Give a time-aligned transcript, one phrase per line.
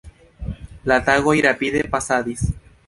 [0.93, 2.53] La tagoj rapide pasadis.